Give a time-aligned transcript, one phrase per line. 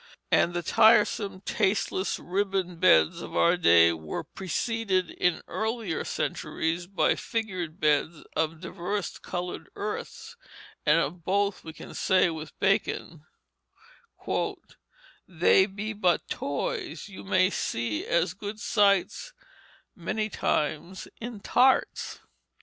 [0.31, 7.13] And the tiresome, tasteless ribbon beds of our day were preceded in earlier centuries by
[7.13, 10.37] figured beds of diverse colored earths
[10.87, 13.27] and of both we can say with Bacon,
[15.27, 19.33] "they be but toys, you may see as good sights
[19.95, 22.21] many times in tarts."